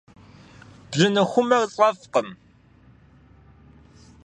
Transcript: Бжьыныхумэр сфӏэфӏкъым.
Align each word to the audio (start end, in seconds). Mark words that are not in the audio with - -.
Бжьыныхумэр 0.89 1.63
сфӏэфӏкъым. 1.71 2.29